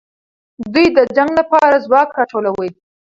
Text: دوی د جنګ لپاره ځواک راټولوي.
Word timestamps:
دوی 0.73 0.87
د 0.97 0.99
جنګ 1.15 1.31
لپاره 1.39 1.83
ځواک 1.85 2.09
راټولوي. 2.17 2.69